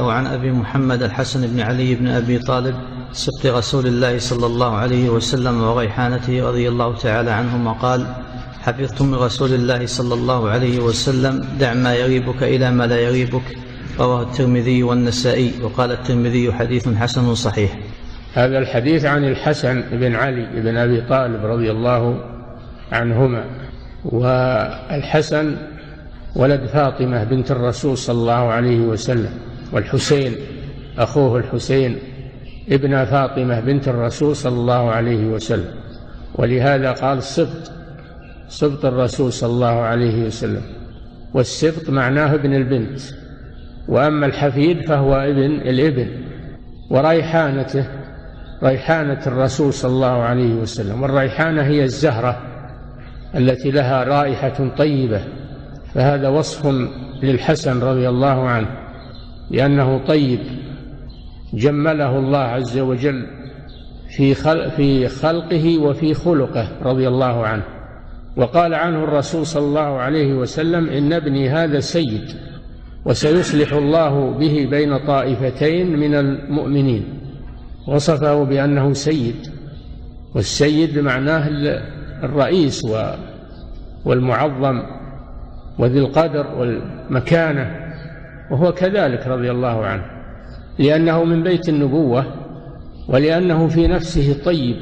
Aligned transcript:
وعن 0.00 0.26
أبي 0.26 0.52
محمد 0.52 1.02
الحسن 1.02 1.46
بن 1.46 1.60
علي 1.60 1.94
بن 1.94 2.06
أبي 2.06 2.38
طالب 2.38 2.74
سبط 3.12 3.46
رسول 3.46 3.86
الله 3.86 4.18
صلى 4.18 4.46
الله 4.46 4.76
عليه 4.76 5.08
وسلم 5.08 5.62
وريحانته 5.62 6.48
رضي 6.48 6.68
الله 6.68 6.96
تعالى 6.96 7.30
عنهما 7.30 7.72
قال 7.72 8.06
حفظت 8.60 9.02
من 9.02 9.14
رسول 9.14 9.54
الله 9.54 9.86
صلى 9.86 10.14
الله 10.14 10.50
عليه 10.50 10.80
وسلم 10.80 11.44
دع 11.60 11.74
ما 11.74 11.94
يريبك 11.94 12.42
إلى 12.42 12.70
ما 12.70 12.86
لا 12.86 13.00
يريبك 13.00 13.42
رواه 13.98 14.22
الترمذي 14.22 14.82
والنسائي 14.82 15.52
وقال 15.62 15.92
الترمذي 15.92 16.52
حديث 16.52 16.88
حسن 16.88 17.34
صحيح. 17.34 17.78
هذا 18.34 18.58
الحديث 18.58 19.04
عن 19.04 19.24
الحسن 19.24 19.82
بن 19.92 20.14
علي 20.14 20.46
بن 20.62 20.76
أبي 20.76 21.00
طالب 21.00 21.44
رضي 21.44 21.70
الله 21.70 22.20
عنهما 22.92 23.44
والحسن 24.04 25.56
ولد 26.36 26.66
فاطمة 26.66 27.24
بنت 27.24 27.50
الرسول 27.50 27.98
صلى 27.98 28.18
الله 28.18 28.32
عليه 28.52 28.80
وسلم. 28.80 29.30
والحسين 29.72 30.36
أخوه 30.98 31.38
الحسين 31.38 31.98
ابن 32.68 33.04
فاطمة 33.04 33.60
بنت 33.60 33.88
الرسول 33.88 34.36
صلى 34.36 34.54
الله 34.54 34.90
عليه 34.90 35.26
وسلم. 35.26 35.74
ولهذا 36.34 36.92
قال 36.92 37.22
سبط 37.22 37.72
سبط 38.48 38.84
الرسول 38.84 39.32
صلى 39.32 39.50
الله 39.50 39.66
عليه 39.66 40.26
وسلم. 40.26 40.62
والسبط 41.34 41.90
معناه 41.90 42.34
ابن 42.34 42.54
البنت. 42.54 43.00
وأما 43.88 44.26
الحفيد 44.26 44.86
فهو 44.88 45.14
ابن 45.14 45.52
الابن 45.52 46.08
وريحانته 46.90 47.86
ريحانة 48.62 49.20
الرسول 49.26 49.72
صلى 49.72 49.90
الله 49.90 50.22
عليه 50.22 50.54
وسلم. 50.54 51.02
والريحانة 51.02 51.62
هي 51.62 51.84
الزهرة 51.84 52.42
التي 53.34 53.70
لها 53.70 54.04
رائحة 54.04 54.68
طيبة 54.78 55.20
فهذا 55.94 56.28
وصف 56.28 56.66
للحسن 57.22 57.80
رضي 57.80 58.08
الله 58.08 58.48
عنه. 58.48 58.85
لأنه 59.50 59.98
طيب 59.98 60.40
جمله 61.54 62.18
الله 62.18 62.38
عز 62.38 62.78
وجل 62.78 63.26
في 64.16 64.34
في 64.70 65.08
خلقه 65.08 65.78
وفي 65.78 66.14
خلقه 66.14 66.68
رضي 66.82 67.08
الله 67.08 67.46
عنه. 67.46 67.62
وقال 68.36 68.74
عنه 68.74 69.04
الرسول 69.04 69.46
صلى 69.46 69.64
الله 69.64 69.80
عليه 69.80 70.34
وسلم 70.34 70.88
إن 70.88 71.12
ابني 71.12 71.48
هذا 71.48 71.80
سيد 71.80 72.24
وسيصلح 73.04 73.72
الله 73.72 74.30
به 74.30 74.66
بين 74.70 74.98
طائفتين 74.98 75.96
من 75.96 76.14
المؤمنين. 76.14 77.04
وصفه 77.88 78.44
بأنه 78.44 78.92
سيد 78.92 79.36
والسيد 80.34 80.98
معناه 80.98 81.48
الرئيس 82.22 82.86
والمعظم 84.04 84.82
وذي 85.78 85.98
القدر 85.98 86.46
والمكانة. 86.58 87.85
وهو 88.50 88.72
كذلك 88.72 89.26
رضي 89.26 89.50
الله 89.50 89.86
عنه. 89.86 90.02
لأنه 90.78 91.24
من 91.24 91.42
بيت 91.42 91.68
النبوة 91.68 92.26
ولأنه 93.08 93.68
في 93.68 93.86
نفسه 93.86 94.36
طيب 94.44 94.76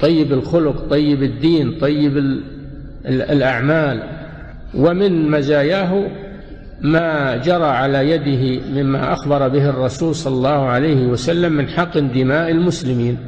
طيب 0.00 0.32
الخلق 0.32 0.88
طيب 0.90 1.22
الدين 1.22 1.78
طيب 1.80 2.40
الأعمال. 3.06 4.02
ومن 4.74 5.30
مزاياه 5.30 6.10
ما 6.80 7.36
جرى 7.36 7.66
على 7.66 8.10
يده 8.10 8.64
مما 8.82 9.12
أخبر 9.12 9.48
به 9.48 9.70
الرسول 9.70 10.14
صلى 10.14 10.34
الله 10.34 10.66
عليه 10.66 11.06
وسلم 11.06 11.52
من 11.52 11.68
حقن 11.68 12.12
دماء 12.12 12.50
المسلمين. 12.50 13.18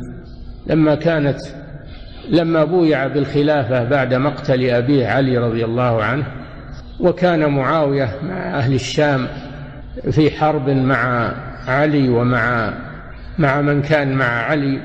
لما 0.66 0.94
كانت 0.94 1.38
لما 2.30 2.64
بويع 2.64 3.06
بالخلافة 3.06 3.84
بعد 3.84 4.14
مقتل 4.14 4.70
أبيه 4.70 5.06
علي 5.06 5.38
رضي 5.38 5.64
الله 5.64 6.02
عنه 6.02 6.39
وكان 7.00 7.50
معاوية 7.50 8.08
مع 8.22 8.58
أهل 8.58 8.74
الشام 8.74 9.26
في 10.10 10.30
حرب 10.30 10.70
مع 10.70 11.32
علي 11.68 12.08
ومع 12.08 12.72
مع 13.38 13.60
من 13.60 13.82
كان 13.82 14.14
مع 14.14 14.24
علي. 14.24 14.80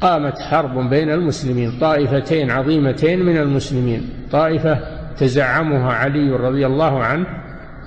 قامت 0.00 0.38
حرب 0.38 0.90
بين 0.90 1.10
المسلمين 1.10 1.78
طائفتين 1.80 2.50
عظيمتين 2.50 3.22
من 3.22 3.36
المسلمين. 3.36 4.08
طائفة 4.32 4.78
تزعمها 5.18 5.92
علي 5.92 6.30
رضي 6.30 6.66
الله 6.66 7.04
عنه 7.04 7.26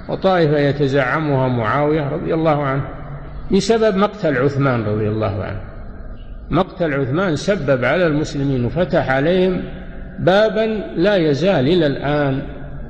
وطائفة 0.09 0.58
يتزعمها 0.58 1.48
معاوية 1.48 2.09
رضي 2.09 2.34
الله 2.34 2.64
عنه 2.64 2.81
بسبب 3.52 3.96
مقتل 3.98 4.38
عثمان 4.38 4.84
رضي 4.84 5.08
الله 5.08 5.44
عنه. 5.44 5.59
مقتل 6.50 6.94
عثمان 6.94 7.36
سبب 7.36 7.86
على 7.86 8.08
المسلمين 8.08 8.66
وفتح 8.66 9.09
عليهم 9.09 9.64
بابا 10.19 10.66
لا 10.96 11.16
يزال 11.16 11.68
إلى 11.68 11.88
الآن. 11.88 12.42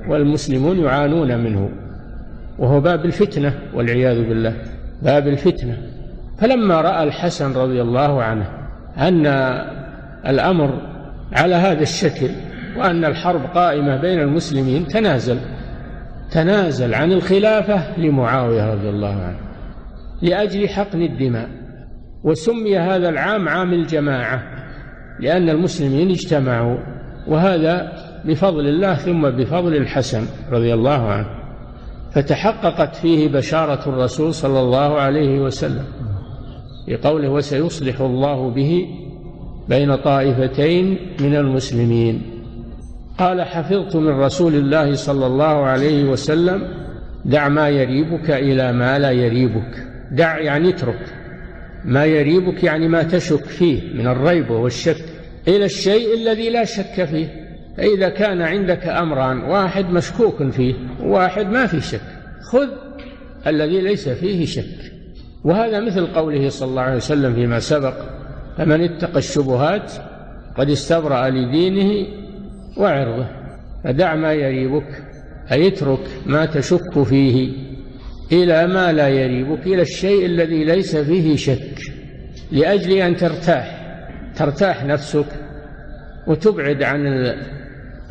والمسلمون 0.07 0.79
يعانون 0.79 1.37
منه 1.37 1.69
وهو 2.59 2.81
باب 2.81 3.05
الفتنة 3.05 3.53
والعياذ 3.73 4.29
بالله 4.29 4.55
باب 5.01 5.27
الفتنة. 5.27 5.77
فلما 6.37 6.81
رأى 6.81 7.03
الحسن 7.03 7.53
رضي 7.53 7.81
الله 7.81 8.23
عنه 8.23 8.49
أن 8.97 9.25
الأمر 10.27 10.81
على 11.33 11.55
هذا 11.55 11.81
الشكل 11.81 12.29
وأن 12.77 13.05
الحرب 13.05 13.41
قائمة 13.53 14.01
بين 14.01 14.19
المسلمين 14.19 14.87
تنازل 14.87 15.39
تنازل 16.31 16.93
عن 16.93 17.11
الخلافة 17.11 17.99
لمعاوية 17.99 18.73
رضي 18.73 18.89
الله 18.89 19.15
عنه 19.23 19.39
لأجل 20.21 20.69
حقن 20.69 21.01
الدماء. 21.01 21.49
وسمي 22.23 22.79
هذا 22.79 23.09
العام 23.09 23.49
عام 23.49 23.73
الجماعة 23.73 24.43
لأن 25.19 25.49
المسلمين 25.49 26.09
اجتمعوا 26.09 26.77
وهذا 27.27 27.91
بفضل 28.25 28.67
الله 28.67 28.95
ثم 28.95 29.29
بفضل 29.29 29.75
الحسن 29.75 30.25
رضي 30.51 30.73
الله 30.73 31.07
عنه. 31.07 31.27
فتحققت 32.11 32.95
فيه 32.95 33.27
بشارة 33.27 33.89
الرسول 33.89 34.33
صلى 34.33 34.59
الله 34.59 34.99
عليه 34.99 35.39
وسلم 35.39 35.85
في 36.85 36.97
قوله 36.97 37.29
وسيصلح 37.29 38.01
الله 38.01 38.49
به 38.49 38.87
بين 39.69 39.95
طائفتين 39.95 40.97
من 41.19 41.35
المسلمين 41.35 42.21
قال 43.17 43.41
حفظت 43.41 43.95
من 43.95 44.19
رسول 44.19 44.55
الله 44.55 44.93
صلى 44.93 45.25
الله 45.25 45.45
عليه 45.45 46.03
وسلم 46.03 46.67
دع 47.25 47.49
ما 47.49 47.69
يريبك 47.69 48.31
إلى 48.31 48.73
ما 48.73 48.99
لا 48.99 49.11
يريبك 49.11 49.87
دع 50.11 50.37
يعني 50.37 50.69
اترك. 50.69 51.13
ما 51.85 52.05
يريبك 52.05 52.63
يعني 52.63 52.87
ما 52.87 53.03
تشك 53.03 53.43
فيه 53.43 53.93
من 53.93 54.07
الريب 54.07 54.49
والشك 54.49 55.05
إلى 55.47 55.65
الشيء 55.65 56.13
الذي 56.13 56.49
لا 56.49 56.65
شك 56.65 57.05
فيه. 57.05 57.38
فإذا 57.79 58.09
كان 58.09 58.41
عندك 58.41 58.87
أمران 58.87 59.41
واحد 59.41 59.85
مشكوك 59.85 60.49
فيه 60.49 60.73
وواحد 61.03 61.45
ما 61.45 61.65
في 61.65 61.81
شك. 61.81 62.01
خذ 62.51 62.67
الذي 63.47 63.81
ليس 63.81 64.09
فيه 64.09 64.45
شك. 64.45 64.91
وهذا 65.43 65.79
مثل 65.79 66.07
قوله 66.07 66.49
صلى 66.49 66.69
الله 66.69 66.81
عليه 66.81 66.95
وسلم 66.95 67.33
فيما 67.33 67.59
سبق 67.59 67.93
فمن 68.57 68.81
اتقى 68.81 69.17
الشبهات 69.17 69.91
قد 70.57 70.69
استبرأ 70.69 71.29
لدينه 71.29 72.07
وعرضه 72.77 73.25
فدع 73.83 74.15
ما 74.15 74.33
يريبك 74.33 75.03
أي 75.51 75.67
اترك 75.67 75.99
ما 76.25 76.45
تشك 76.45 77.03
فيه 77.03 77.51
إلى 78.31 78.67
ما 78.67 78.93
لا 78.93 79.07
يريبك 79.07 79.67
إلى 79.67 79.81
الشيء 79.81 80.25
الذي 80.25 80.63
ليس 80.63 80.95
فيه 80.95 81.35
شك 81.35 81.79
لأجل 82.51 82.91
أن 82.91 83.15
ترتاح 83.15 83.79
ترتاح 84.35 84.85
نفسك 84.85 85.25
وتبعد 86.27 86.83
عن 86.83 87.07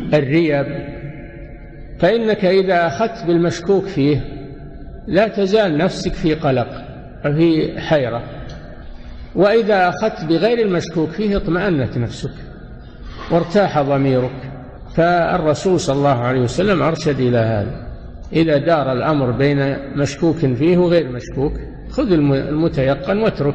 الريب 0.00 0.66
فإنك 1.98 2.44
إذا 2.44 2.86
أخذت 2.86 3.26
بالمشكوك 3.26 3.84
فيه 3.84 4.20
لا 5.06 5.28
تزال 5.28 5.78
نفسك 5.78 6.12
في 6.12 6.34
قلق 6.34 6.68
وفي 7.26 7.80
حيرة. 7.80 8.22
وإذا 9.34 9.88
أخذت 9.88 10.24
بغير 10.24 10.58
المشكوك 10.58 11.08
فيه 11.08 11.36
اطمأنت 11.36 11.98
نفسك 11.98 12.34
وارتاح 13.30 13.82
ضميرك. 13.82 14.50
فالرسول 14.96 15.80
صلى 15.80 15.96
الله 15.96 16.18
عليه 16.18 16.40
وسلم 16.40 16.82
أرشد 16.82 17.20
إلى 17.20 17.38
هذا. 17.38 17.86
إذا 18.32 18.58
دار 18.58 18.92
الأمر 18.92 19.30
بين 19.30 19.76
مشكوك 19.96 20.36
فيه 20.36 20.78
وغير 20.78 21.08
مشكوك 21.08 21.52
خذ 21.90 22.12
المتيقن 22.12 23.18
واترك 23.18 23.54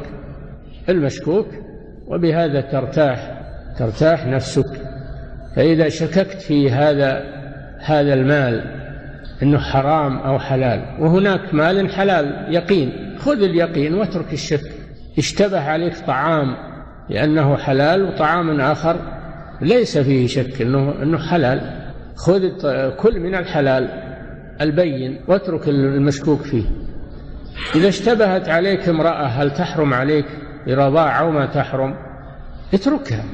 المشكوك 0.88 1.46
وبهذا 2.06 2.60
ترتاح 2.60 3.40
ترتاح 3.78 4.26
نفسك. 4.26 4.83
فإذا 5.56 5.88
شككت 5.88 6.40
في 6.40 6.70
هذا 6.70 7.24
هذا 7.78 8.14
المال 8.14 8.64
أنه 9.42 9.58
حرام 9.58 10.16
أو 10.16 10.38
حلال 10.38 10.84
وهناك 10.98 11.54
مال 11.54 11.90
حلال 11.90 12.46
يقين 12.54 13.16
خذ 13.18 13.42
اليقين 13.42 13.94
واترك 13.94 14.32
الشك. 14.32 14.72
اشتبه 15.18 15.60
عليك 15.60 15.98
طعام 16.06 16.56
لأنه 17.10 17.56
حلال 17.56 18.02
وطعام 18.02 18.60
آخر 18.60 18.96
ليس 19.60 19.98
فيه 19.98 20.26
شك 20.26 20.62
أنه 20.62 21.02
أنه 21.02 21.18
حلال. 21.18 21.60
خذ 22.16 22.40
كل 22.96 23.20
من 23.20 23.34
الحلال 23.34 23.88
البين 24.60 25.20
واترك 25.28 25.68
المشكوك 25.68 26.42
فيه. 26.42 26.64
إذا 27.74 27.88
اشتبهت 27.88 28.48
عليك 28.48 28.88
امرأة 28.88 29.26
هل 29.26 29.50
تحرم 29.50 29.94
عليك؟ 29.94 30.26
برضاع 30.66 31.20
أو 31.20 31.30
ما 31.30 31.46
تحرم 31.46 31.94
اتركها. 32.74 33.24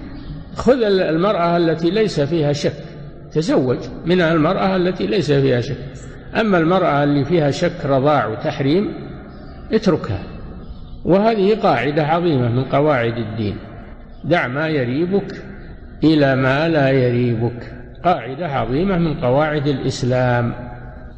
خذ 0.57 0.83
المرأة 0.83 1.57
التي 1.57 1.91
ليس 1.91 2.21
فيها 2.21 2.53
شك. 2.53 2.73
تزوج 3.33 3.79
من 4.07 4.21
المرأة 4.21 4.77
التي 4.77 5.07
ليس 5.07 5.33
فيها 5.33 5.61
شك. 5.61 5.79
أما 6.41 6.59
المرأة 6.59 7.05
اللي 7.05 7.25
فيها 7.25 7.51
شك 7.51 7.85
رضاع 7.85 8.27
وتحريم 8.27 8.95
اتركها. 9.73 10.23
وهذه 11.05 11.55
قاعدة 11.55 12.07
عظيمة 12.07 12.49
من 12.49 12.65
قواعد 12.65 13.17
الدين. 13.17 13.57
دع 14.25 14.47
ما 14.47 14.69
يريبك 14.69 15.43
إلى 16.05 16.37
ما 16.37 16.69
لا 16.69 16.91
يريبك. 16.91 17.73
قاعدة 18.05 18.49
عظيمة 18.49 18.99
من 18.99 19.15
قواعد 19.15 19.67
الإسلام. 19.67 20.55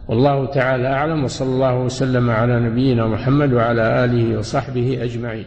والله 0.09 0.47
تعالى 0.47 0.89
أعلم 0.89 1.25
وصلى 1.25 1.49
الله 1.49 1.79
وسلم 1.79 2.31
على 2.31 2.61
نبينا 2.61 3.07
محمد 3.07 3.53
وعلى 3.53 4.05
آله 4.05 4.39
وصحبه 4.39 4.99
أجمعين. 5.03 5.47